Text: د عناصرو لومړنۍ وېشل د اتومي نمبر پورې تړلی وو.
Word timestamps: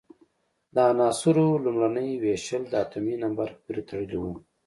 د 0.73 0.75
عناصرو 0.91 1.47
لومړنۍ 1.65 2.09
وېشل 2.23 2.63
د 2.69 2.73
اتومي 2.83 3.15
نمبر 3.23 3.49
پورې 3.63 3.81
تړلی 3.89 4.17
وو. 4.21 4.33